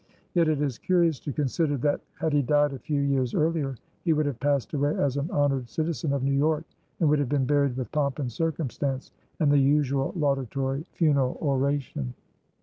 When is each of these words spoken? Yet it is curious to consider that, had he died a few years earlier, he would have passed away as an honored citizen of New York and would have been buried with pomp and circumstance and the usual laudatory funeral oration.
Yet 0.33 0.47
it 0.47 0.59
is 0.63 0.79
curious 0.79 1.19
to 1.19 1.31
consider 1.31 1.77
that, 1.77 2.01
had 2.19 2.33
he 2.33 2.41
died 2.41 2.73
a 2.73 2.79
few 2.79 2.99
years 3.01 3.35
earlier, 3.35 3.75
he 4.03 4.13
would 4.13 4.25
have 4.25 4.39
passed 4.39 4.73
away 4.73 4.95
as 4.95 5.15
an 5.15 5.29
honored 5.29 5.69
citizen 5.69 6.11
of 6.11 6.23
New 6.23 6.33
York 6.33 6.63
and 6.99 7.07
would 7.07 7.19
have 7.19 7.29
been 7.29 7.45
buried 7.45 7.75
with 7.77 7.91
pomp 7.91 8.17
and 8.17 8.31
circumstance 8.31 9.11
and 9.39 9.51
the 9.51 9.59
usual 9.59 10.11
laudatory 10.15 10.87
funeral 10.93 11.37
oration. 11.39 12.15